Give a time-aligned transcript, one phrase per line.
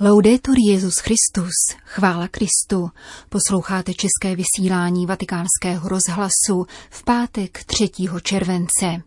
[0.00, 1.52] Laudetur Jezus Christus,
[1.84, 2.90] chvála Kristu.
[3.28, 7.88] Posloucháte české vysílání Vatikánského rozhlasu v pátek 3.
[8.22, 9.02] července.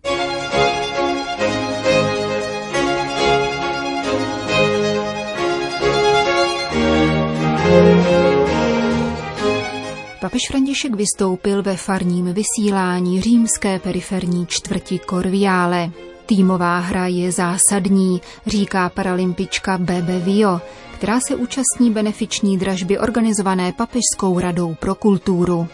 [10.21, 15.91] Papež František vystoupil ve farním vysílání římské periferní čtvrti Korviále.
[16.29, 20.61] Týmová hra je zásadní, říká paralympička Bebe Vio,
[20.93, 25.67] která se účastní benefiční dražby organizované Papežskou radou pro kulturu.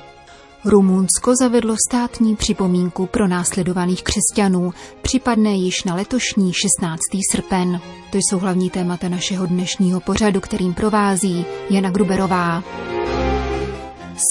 [0.66, 7.00] Rumunsko zavedlo státní připomínku pro následovaných křesťanů, připadne již na letošní 16.
[7.32, 7.82] srpen.
[8.12, 12.64] To jsou hlavní témata našeho dnešního pořadu, kterým provází Jana Gruberová.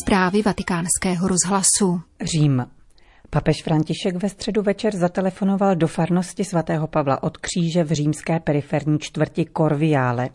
[0.02, 2.00] Zprávy vatikánského rozhlasu.
[2.20, 2.66] Řím.
[3.34, 8.98] Papež František ve středu večer zatelefonoval do farnosti svatého Pavla od kříže v římské periferní
[8.98, 10.28] čtvrti Korviále.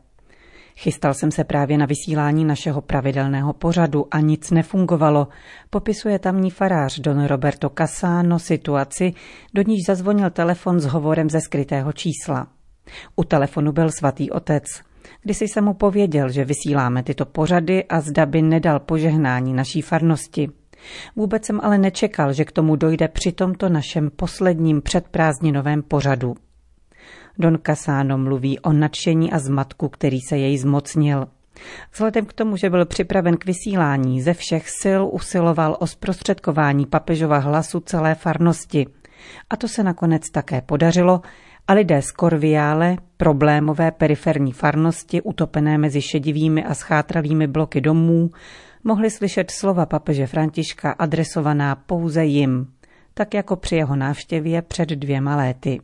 [0.77, 5.27] Chystal jsem se právě na vysílání našeho pravidelného pořadu a nic nefungovalo.
[5.69, 9.13] Popisuje tamní farář Don Roberto Casano situaci,
[9.53, 12.47] do níž zazvonil telefon s hovorem ze skrytého čísla.
[13.15, 14.63] U telefonu byl svatý otec.
[15.21, 20.58] Kdysi jsem mu pověděl, že vysíláme tyto pořady a zda by nedal požehnání naší farnosti.
[21.15, 26.35] Vůbec jsem ale nečekal, že k tomu dojde při tomto našem posledním předprázdninovém pořadu.
[27.39, 31.27] Don Casano mluví o nadšení a zmatku, který se jej zmocnil.
[31.93, 37.37] Vzhledem k tomu, že byl připraven k vysílání, ze všech sil usiloval o zprostředkování papežova
[37.37, 38.87] hlasu celé farnosti.
[39.49, 41.21] A to se nakonec také podařilo
[41.67, 48.29] a lidé z Korviále, problémové periferní farnosti, utopené mezi šedivými a schátralými bloky domů,
[48.83, 52.67] mohli slyšet slova papeže Františka adresovaná pouze jim,
[53.13, 55.79] tak jako při jeho návštěvě před dvěma léty.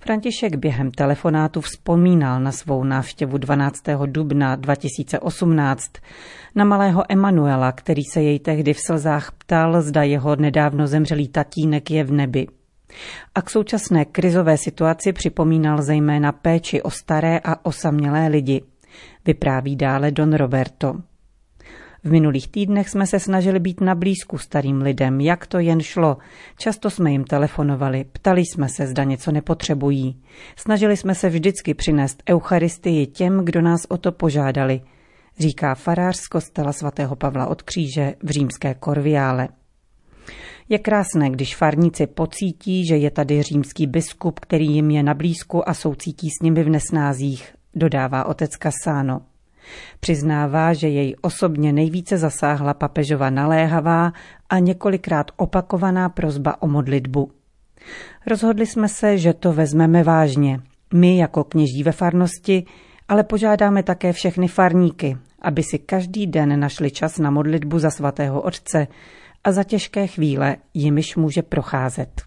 [0.00, 3.82] František během telefonátu vzpomínal na svou návštěvu 12.
[4.06, 5.90] dubna 2018
[6.54, 11.90] na malého Emanuela, který se jej tehdy v slzách ptal, zda jeho nedávno zemřelý tatínek
[11.90, 12.46] je v nebi.
[13.34, 18.62] A k současné krizové situaci připomínal zejména péči o staré a osamělé lidi.
[19.26, 20.94] Vypráví dále Don Roberto.
[22.04, 26.16] V minulých týdnech jsme se snažili být na blízku starým lidem, jak to jen šlo.
[26.58, 30.22] Často jsme jim telefonovali, ptali jsme se, zda něco nepotřebují.
[30.56, 34.80] Snažili jsme se vždycky přinést Eucharistii těm, kdo nás o to požádali,
[35.38, 39.48] říká farář z kostela svatého Pavla od kříže v římské Korviále.
[40.68, 45.68] Je krásné, když farníci pocítí, že je tady římský biskup, který jim je na blízku
[45.68, 49.33] a soucítí s nimi v nesnázích, dodává otec Cassano.
[50.00, 54.12] Přiznává, že jej osobně nejvíce zasáhla papežova naléhavá
[54.50, 57.30] a několikrát opakovaná prozba o modlitbu.
[58.26, 60.60] Rozhodli jsme se, že to vezmeme vážně.
[60.94, 62.64] My jako kněží ve farnosti,
[63.08, 68.40] ale požádáme také všechny farníky, aby si každý den našli čas na modlitbu za svatého
[68.40, 68.86] otce
[69.44, 72.22] a za těžké chvíle jimiž může procházet.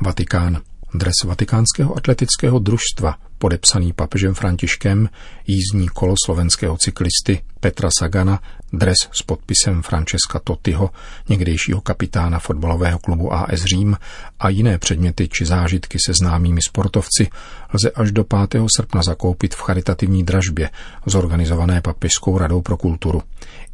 [0.00, 0.60] Vatikán.
[0.94, 5.08] Dres Vatikánského atletického družstva podepsaný papežem Františkem,
[5.46, 8.40] jízdní kolo slovenského cyklisty Petra Sagana,
[8.72, 10.90] dres s podpisem Francesca Totyho,
[11.28, 13.96] někdejšího kapitána fotbalového klubu AS Řím
[14.40, 17.28] a jiné předměty či zážitky se známými sportovci
[17.74, 18.62] lze až do 5.
[18.76, 20.70] srpna zakoupit v charitativní dražbě
[21.06, 23.22] zorganizované Papežskou radou pro kulturu.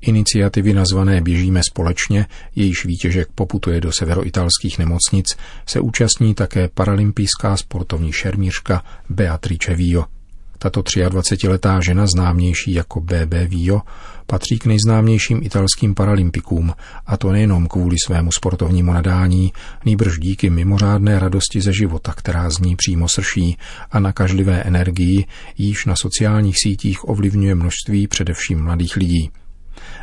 [0.00, 8.12] Iniciativy nazvané Běžíme společně, jejíž výtěžek poputuje do severoitalských nemocnic, se účastní také paralympijská sportovní
[8.12, 10.04] šermířka Beatrice Beatrice Vio.
[10.58, 13.82] Tato 23-letá žena, známější jako BB Vio,
[14.26, 16.72] patří k nejznámějším italským paralympikům,
[17.06, 19.52] a to nejenom kvůli svému sportovnímu nadání,
[19.84, 23.56] nýbrž díky mimořádné radosti ze života, která z ní přímo srší
[23.90, 25.26] a nakažlivé energii,
[25.58, 29.30] již na sociálních sítích ovlivňuje množství především mladých lidí.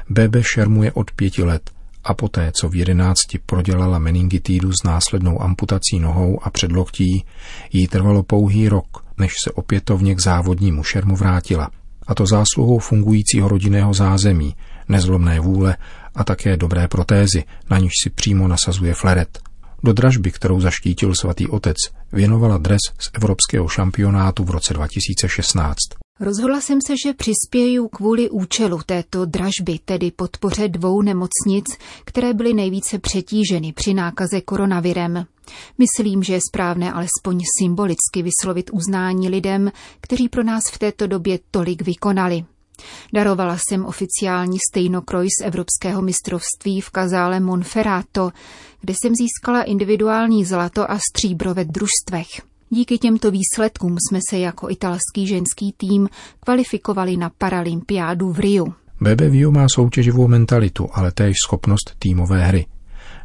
[0.09, 1.76] Bebe šermuje od pěti let
[2.07, 7.25] a poté, co v jedenácti prodělala meningitídu s následnou amputací nohou a předloktí,
[7.71, 8.87] jí trvalo pouhý rok,
[9.17, 11.71] než se opětovně k závodnímu šermu vrátila.
[12.07, 14.55] A to zásluhou fungujícího rodinného zázemí,
[14.89, 15.77] nezlomné vůle
[16.15, 19.39] a také dobré protézy, na níž si přímo nasazuje fleret.
[19.83, 21.77] Do dražby, kterou zaštítil svatý otec,
[22.11, 25.77] věnovala dres z evropského šampionátu v roce 2016.
[26.19, 31.65] Rozhodla jsem se, že přispěju kvůli účelu této dražby, tedy podpoře dvou nemocnic,
[32.05, 35.25] které byly nejvíce přetíženy při nákaze koronavirem.
[35.77, 39.71] Myslím, že je správné alespoň symbolicky vyslovit uznání lidem,
[40.01, 42.45] kteří pro nás v této době tolik vykonali.
[43.13, 48.31] Darovala jsem oficiální stejnokroj z Evropského mistrovství v kazále Monferrato,
[48.81, 52.46] kde jsem získala individuální zlato a stříbro ve družstvech.
[52.69, 56.09] Díky těmto výsledkům jsme se jako italský ženský tým
[56.39, 58.73] kvalifikovali na paralympiádu v Riu.
[59.29, 62.65] Vio má soutěživou mentalitu, ale též schopnost týmové hry.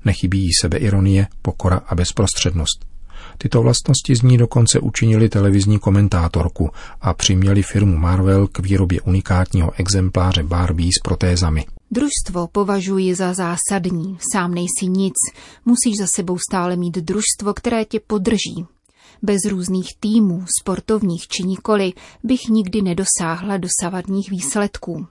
[0.05, 2.93] Nechybí jí sebeironie, pokora a bezprostřednost.
[3.39, 9.73] Tyto vlastnosti z ní dokonce učinili televizní komentátorku a přiměli firmu Marvel k výrobě unikátního
[9.77, 11.65] exempláře Barbie s protézami.
[11.91, 14.19] Družstvo považuji za zásadní.
[14.33, 15.15] Sám nejsi nic.
[15.65, 18.67] Musíš za sebou stále mít družstvo, které tě podrží.
[19.23, 21.93] Bez různých týmů, sportovních či nikoli,
[22.25, 25.07] bych nikdy nedosáhla dosavadních výsledků.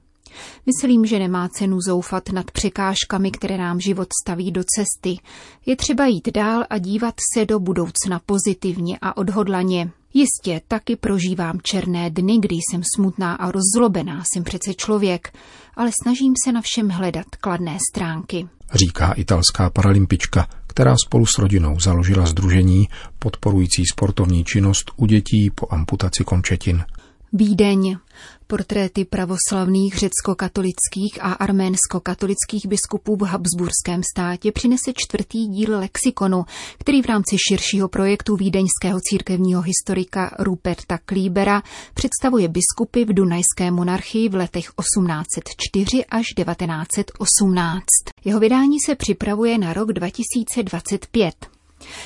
[0.66, 5.18] Myslím, že nemá cenu zoufat nad překážkami, které nám život staví do cesty.
[5.66, 9.92] Je třeba jít dál a dívat se do budoucna pozitivně a odhodlaně.
[10.14, 15.38] Jistě taky prožívám černé dny, kdy jsem smutná a rozzlobená, jsem přece člověk,
[15.76, 18.50] ale snažím se na všem hledat kladné stránky.
[18.74, 22.88] Říká italská paralympička, která spolu s rodinou založila združení
[23.20, 26.84] podporující sportovní činnost u dětí po amputaci končetin.
[27.34, 27.98] Vídeň.
[28.48, 36.46] Portréty pravoslavných řecko-katolických a arménsko-katolických biskupů v Habsburském státě přinese čtvrtý díl lexikonu,
[36.80, 41.64] který v rámci širšího projektu vídeňského církevního historika Ruperta Klíbera
[41.94, 47.84] představuje biskupy v Dunajské monarchii v letech 1804 až 1918.
[48.26, 51.61] Jeho vydání se připravuje na rok 2025.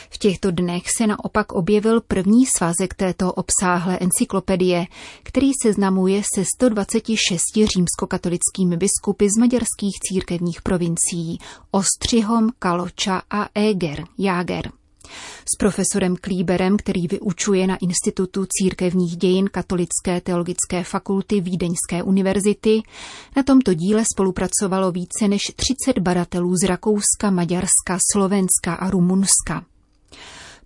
[0.10, 4.86] V těchto dnech se naopak objevil první svazek této obsáhlé encyklopedie,
[5.24, 7.42] který seznamuje se 126
[7.76, 11.38] římskokatolickými biskupy z maďarských církevních provincií
[11.72, 14.72] Ostřihom, Kaloča a Eger, Jáger.
[15.54, 22.82] S profesorem Klíberem, který vyučuje na Institutu církevních dějin Katolické teologické fakulty Vídeňské univerzity,
[23.38, 29.66] na tomto díle spolupracovalo více než 30 badatelů z Rakouska, Maďarska, Slovenska a Rumunska.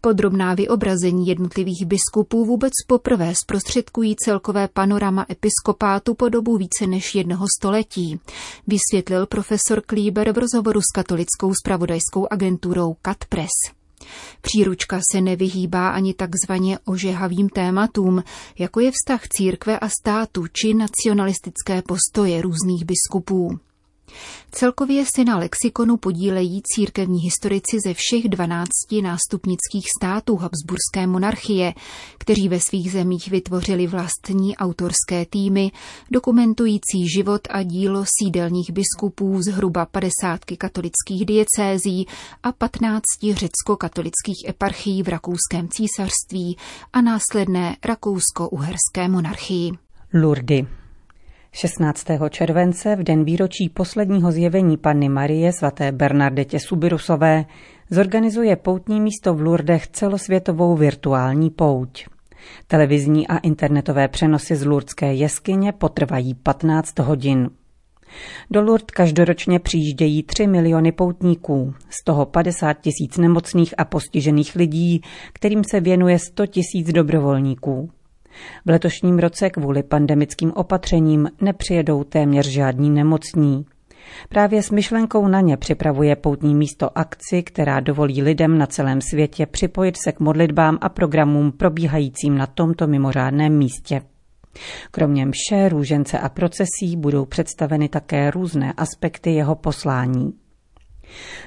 [0.01, 7.45] Podrobná vyobrazení jednotlivých biskupů vůbec poprvé zprostředkují celkové panorama episkopátu po dobu více než jednoho
[7.59, 8.19] století,
[8.67, 13.78] vysvětlil profesor Klíber v rozhovoru s katolickou spravodajskou agenturou Katpres.
[14.41, 18.23] Příručka se nevyhýbá ani takzvaně ožehavým tématům,
[18.59, 23.59] jako je vztah církve a státu či nacionalistické postoje různých biskupů.
[24.51, 28.69] Celkově se na lexikonu podílejí církevní historici ze všech 12
[29.03, 31.73] nástupnických států Habsburské monarchie,
[32.17, 35.71] kteří ve svých zemích vytvořili vlastní autorské týmy,
[36.11, 42.07] dokumentující život a dílo sídelních biskupů zhruba 50 katolických diecézí
[42.43, 43.01] a 15
[43.33, 46.57] řecko-katolických eparchií v rakouském císařství
[46.93, 49.71] a následné rakousko-uherské monarchii.
[50.13, 50.67] Lurdy.
[51.51, 52.05] 16.
[52.29, 57.45] července, v den výročí posledního zjevení Panny Marie svaté Bernardetě Subirusové,
[57.89, 62.05] zorganizuje poutní místo v Lourdech celosvětovou virtuální pouť.
[62.67, 67.49] Televizní a internetové přenosy z Lourdské jeskyně potrvají 15 hodin.
[68.51, 75.01] Do Lourdes každoročně přijíždějí 3 miliony poutníků, z toho 50 tisíc nemocných a postižených lidí,
[75.33, 77.89] kterým se věnuje 100 tisíc dobrovolníků.
[78.65, 83.65] V letošním roce kvůli pandemickým opatřením nepřijedou téměř žádní nemocní.
[84.29, 89.45] Právě s myšlenkou na ně připravuje poutní místo akci, která dovolí lidem na celém světě
[89.45, 94.01] připojit se k modlitbám a programům probíhajícím na tomto mimořádném místě.
[94.91, 100.33] Kromě mše, růžence a procesí budou představeny také různé aspekty jeho poslání.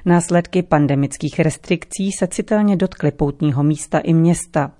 [0.04, 4.72] Následky pandemických restrikcí se citelně dotkly poutního místa i města.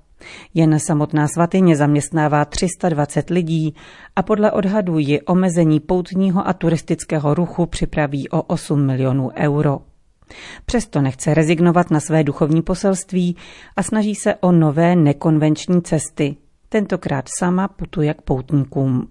[0.55, 3.75] Jen samotná svatyně zaměstnává 320 lidí
[4.17, 9.81] a podle odhadů ji omezení poutního a turistického ruchu připraví o 8 milionů euro.
[10.67, 13.37] Přesto nechce rezignovat na své duchovní poselství
[13.77, 16.37] a snaží se o nové nekonvenční cesty.
[16.69, 19.09] Tentokrát sama putuje k poutníkům.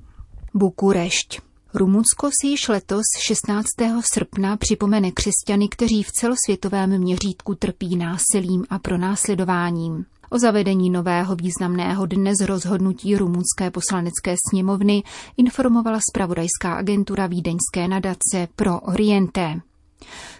[0.54, 1.40] Bukurešť.
[1.74, 3.66] Rumunsko si již letos 16.
[4.14, 10.06] srpna připomene křesťany, kteří v celosvětovém měřítku trpí násilím a pronásledováním.
[10.34, 15.04] O zavedení nového významného dne z rozhodnutí rumunské poslanecké sněmovny
[15.38, 19.62] informovala spravodajská agentura Vídeňské nadace pro Oriente.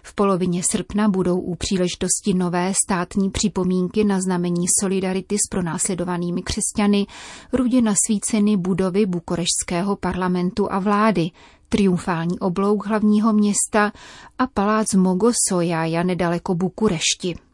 [0.02, 7.06] V polovině srpna budou u příležitosti nové státní připomínky na znamení solidarity s pronásledovanými křesťany
[7.52, 11.30] rudě nasvíceny budovy bukorešského parlamentu a vlády,
[11.68, 13.92] triumfální oblouk hlavního města
[14.38, 17.51] a palác Mogosojaja nedaleko Bukurešti.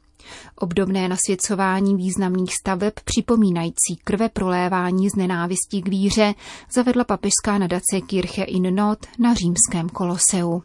[0.56, 6.34] Obdobné nasvěcování významných staveb připomínající krve prolévání z nenávistí k víře
[6.72, 10.62] zavedla papežská nadace Kirche in Not na římském koloseu.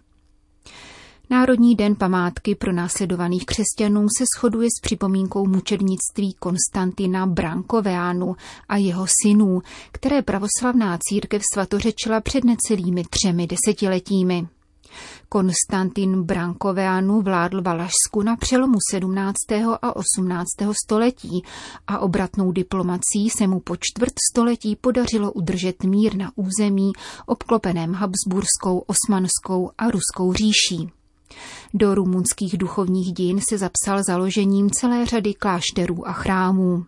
[1.29, 8.35] Národní den památky pro následovaných křesťanů se shoduje s připomínkou mučednictví Konstantina Brankoveánu
[8.69, 14.47] a jeho synů, které pravoslavná církev svatořečila před necelými třemi desetiletími.
[15.29, 19.35] Konstantin Brankoveanu vládl Valašsku na přelomu 17.
[19.81, 20.47] a 18.
[20.83, 21.43] století
[21.87, 26.91] a obratnou diplomací se mu po čtvrt století podařilo udržet mír na území
[27.25, 30.91] obklopeném Habsburskou, Osmanskou a Ruskou říší.
[31.73, 36.85] Do rumunských duchovních dějin se zapsal založením celé řady klášterů a chrámů.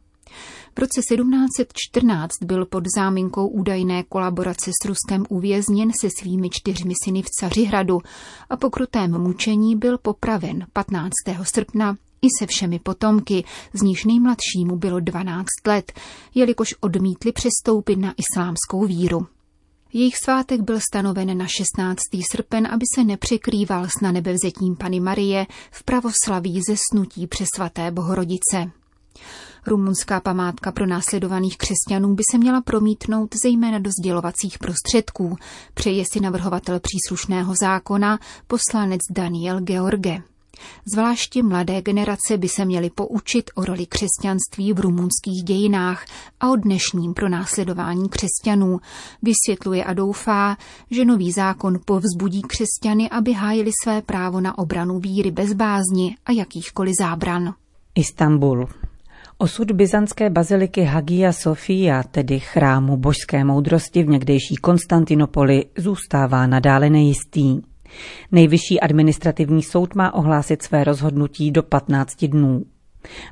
[0.78, 7.22] V roce 1714 byl pod záminkou údajné kolaborace s Ruskem uvězněn se svými čtyřmi syny
[7.22, 8.00] v Cařihradu
[8.50, 11.12] a po krutém mučení byl popraven 15.
[11.44, 15.94] srpna i se všemi potomky, z níž nejmladšímu bylo 12 let,
[16.36, 19.28] jelikož odmítli přestoupit na islámskou víru.
[19.94, 22.00] Jejich svátek byl stanoven na 16.
[22.32, 27.92] srpen, aby se nepřekrýval s na nebevzetím Pany Marie v pravoslaví ze snutí přes svaté
[27.92, 28.72] Bohorodice.
[29.68, 35.38] Rumunská památka pro následovaných křesťanů by se měla promítnout zejména do sdělovacích prostředků,
[35.74, 40.22] přeje si navrhovatel příslušného zákona poslanec Daniel George.
[40.86, 46.06] Zvláště mladé generace by se měly poučit o roli křesťanství v rumunských dějinách
[46.40, 48.80] a o dnešním pronásledování křesťanů.
[49.22, 50.58] Vysvětluje a doufá,
[50.92, 56.32] že nový zákon povzbudí křesťany, aby hájili své právo na obranu víry bez bázni a
[56.32, 57.54] jakýchkoliv zábran.
[57.96, 58.68] Istanbul.
[59.38, 67.62] Osud byzantské baziliky Hagia Sofia, tedy chrámu božské moudrosti v někdejší Konstantinopoli, zůstává nadále nejistý.
[68.32, 72.64] Nejvyšší administrativní soud má ohlásit své rozhodnutí do 15 dnů.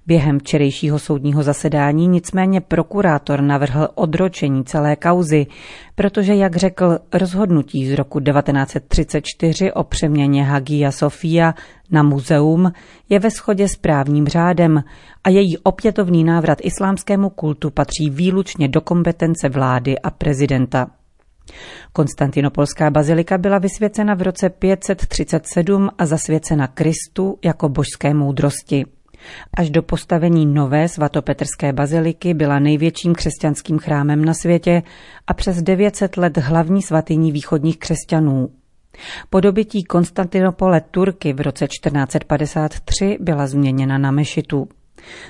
[0.07, 5.47] Během včerejšího soudního zasedání nicméně prokurátor navrhl odročení celé kauzy,
[5.95, 11.53] protože, jak řekl, rozhodnutí z roku 1934 o přeměně Hagia Sofia
[11.91, 12.71] na muzeum
[13.09, 14.83] je ve shodě s právním řádem
[15.23, 20.87] a její opětovný návrat islámskému kultu patří výlučně do kompetence vlády a prezidenta.
[21.93, 28.85] Konstantinopolská bazilika byla vysvěcena v roce 537 a zasvěcena Kristu jako božské moudrosti.
[29.57, 34.83] Až do postavení nové svatopetrské baziliky byla největším křesťanským chrámem na světě
[35.27, 38.49] a přes 900 let hlavní svatyní východních křesťanů.
[39.29, 44.67] Po dobytí Konstantinopole Turky v roce 1453 byla změněna na mešitu.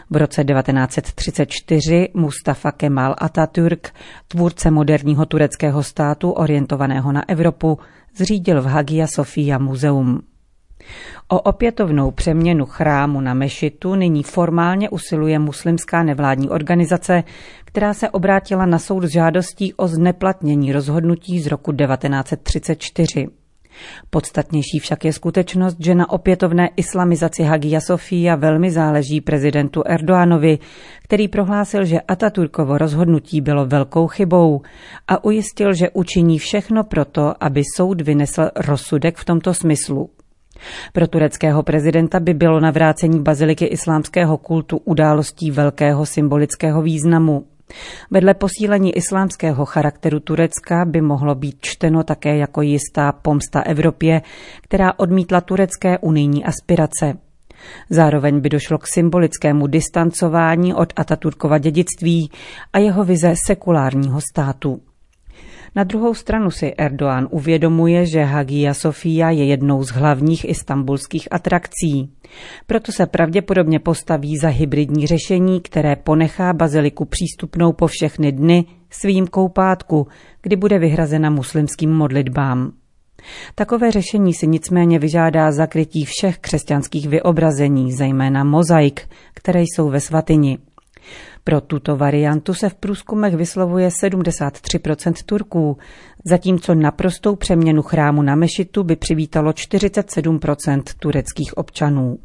[0.10, 3.94] V roce 1934 Mustafa Kemal Atatürk,
[4.28, 7.80] tvůrce moderního tureckého státu orientovaného na Evropu,
[8.16, 10.22] zřídil v Hagia Sofia muzeum.
[11.28, 17.24] O opětovnou přeměnu chrámu na mešitu nyní formálně usiluje muslimská nevládní organizace,
[17.66, 23.28] která se obrátila na soud s žádostí o zneplatnění rozhodnutí z roku 1934.
[24.10, 30.60] Podstatnější však je skutečnost, že na opětovné islamizaci Hagia Sofia velmi záleží prezidentu Erdoánovi,
[31.04, 34.62] který prohlásil, že Ataturkovo rozhodnutí bylo velkou chybou
[35.08, 40.10] a ujistil, že učiní všechno proto, aby soud vynesl rozsudek v tomto smyslu.
[40.94, 47.46] Pro tureckého prezidenta by bylo navrácení baziliky islámského kultu událostí velkého symbolického významu.
[48.12, 54.22] Vedle posílení islámského charakteru Turecka by mohlo být čteno také jako jistá pomsta Evropě,
[54.62, 57.18] která odmítla turecké unijní aspirace.
[57.90, 62.32] Zároveň by došlo k symbolickému distancování od Ataturkova dědictví
[62.74, 64.82] a jeho vize sekulárního státu.
[65.76, 72.12] Na druhou stranu si Erdoğan uvědomuje, že Hagia Sofia je jednou z hlavních istambulských atrakcí.
[72.68, 79.04] Proto se pravděpodobně postaví za hybridní řešení, které ponechá baziliku přístupnou po všechny dny s
[79.04, 80.08] výjimkou pátku,
[80.42, 82.72] kdy bude vyhrazena muslimským modlitbám.
[83.56, 89.02] Takové řešení si nicméně vyžádá zakrytí všech křesťanských vyobrazení, zejména mozaik,
[89.34, 90.58] které jsou ve svatyni.
[91.44, 95.78] Pro tuto variantu se v průzkumech vyslovuje 73% Turků,
[96.26, 102.18] zatímco naprostou přeměnu chrámu na mešitu by přivítalo 47% tureckých občanů.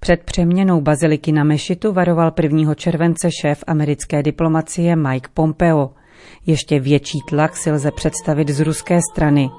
[0.00, 2.74] Před přeměnou baziliky na mešitu varoval 1.
[2.74, 5.90] července šéf americké diplomacie Mike Pompeo.
[6.46, 9.50] Ještě větší tlak si lze představit z ruské strany.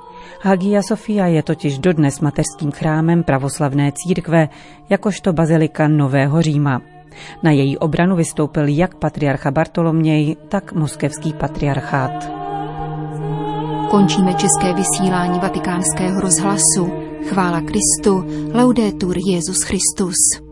[0.42, 4.50] Hagia Sofia je totiž dodnes mateřským chrámem pravoslavné církve,
[4.90, 6.93] jakožto bazilika Nového Říma.
[7.44, 12.32] Na její obranu vystoupil jak patriarcha Bartoloměj, tak moskevský patriarchát.
[13.92, 16.92] Končíme české vysílání vatikánského rozhlasu.
[17.30, 20.43] Chvála Kristu, laudetur Jezus Christus.